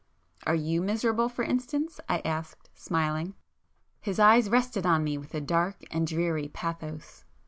"Are 0.47 0.55
you 0.55 0.81
miserable, 0.81 1.29
for 1.29 1.43
instance?" 1.43 1.99
I 2.09 2.23
asked, 2.25 2.71
smiling. 2.73 3.35
His 3.99 4.17
eyes 4.17 4.49
rested 4.49 4.83
on 4.83 5.03
me 5.03 5.15
with 5.15 5.35
a 5.35 5.41
dark 5.41 5.83
and 5.91 6.07
dreary 6.07 6.47
pathos. 6.47 7.23